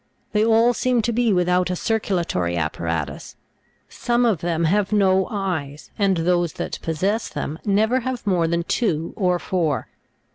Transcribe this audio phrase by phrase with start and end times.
[0.31, 3.35] They all seem to be without a circulatory apparatus;
[3.87, 8.63] some of them have no eyes, and those that possess them, never have more than
[8.63, 9.89] two or four.